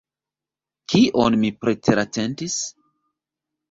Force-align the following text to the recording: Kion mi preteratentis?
Kion 0.93 1.39
mi 1.43 1.53
preteratentis? 1.61 2.61